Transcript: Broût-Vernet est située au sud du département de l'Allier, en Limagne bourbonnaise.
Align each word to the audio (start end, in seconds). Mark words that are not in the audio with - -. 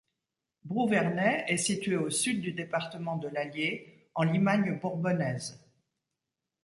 Broût-Vernet 0.65 1.45
est 1.47 1.57
située 1.57 1.95
au 1.95 2.09
sud 2.09 2.41
du 2.41 2.53
département 2.53 3.17
de 3.17 3.27
l'Allier, 3.27 4.09
en 4.15 4.23
Limagne 4.23 4.79
bourbonnaise. 4.79 5.63